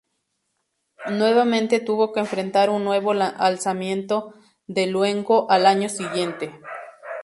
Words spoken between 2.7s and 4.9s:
un nuevo alzamiento de